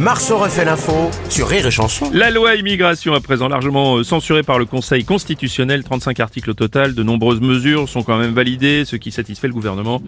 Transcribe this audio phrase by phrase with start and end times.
[0.00, 2.10] Marceau refait l'info sur Rire et Chanson.
[2.12, 6.54] La loi immigration à présent largement euh, censurée par le Conseil constitutionnel, 35 articles au
[6.54, 10.00] total, de nombreuses mesures sont quand même validées, ce qui satisfait le gouvernement.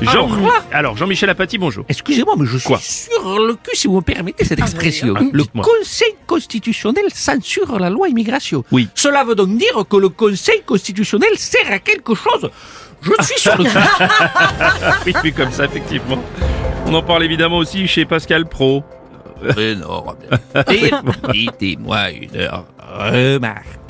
[0.00, 0.10] Jean...
[0.10, 1.84] Alors, quoi Alors, Jean-Michel Apathy, bonjour.
[1.88, 5.14] Excusez-moi, mais je suis Quoi sur le cul, si vous me permettez cette expression.
[5.16, 5.44] ah, le.
[5.44, 8.64] Conseil constitutionnel censure la loi immigration.
[8.72, 8.88] Oui.
[8.94, 12.50] Cela veut donc dire que le Conseil constitutionnel sert à quelque chose.
[13.02, 13.78] Je suis sur le cul.
[15.06, 16.18] Oui, puis comme ça, effectivement.
[16.86, 18.82] On en parle évidemment aussi chez Pascal Pro.
[19.56, 20.16] Énorme.
[20.52, 22.50] Permettez-moi une
[22.82, 23.80] remarque.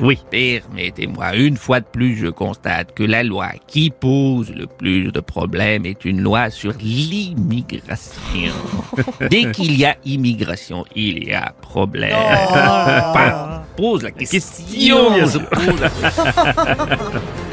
[0.00, 0.18] Oui.
[0.30, 5.20] Permettez-moi, une fois de plus, je constate que la loi qui pose le plus de
[5.20, 8.52] problèmes est une loi sur l'immigration.
[9.30, 12.16] Dès qu'il y a immigration, il y a problème.
[12.16, 14.38] Enfin, pose la question.
[15.14, 15.42] Question,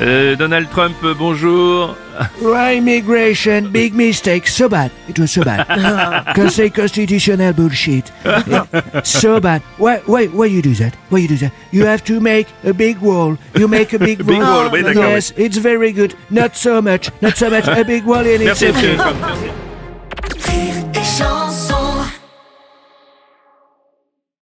[0.00, 1.96] Euh, Donald Trump, euh, bonjour.
[2.42, 4.48] Right immigration, big mistake.
[4.48, 4.90] So bad.
[5.08, 5.66] It was so bad.
[6.34, 8.12] Conseil constitutionnel bullshit.
[9.04, 9.62] so bad.
[9.78, 10.94] Why, why, why you do that?
[11.10, 11.52] Why you do that?
[11.70, 13.36] You have to make a big wall.
[13.54, 14.64] You make a big big wall.
[14.64, 16.14] wall, oui, d'accord, Yes, it's very good.
[16.30, 17.10] Not so much.
[17.20, 17.66] Not so much.
[17.68, 18.44] A big wall Trump.
[18.44, 19.48] Merci.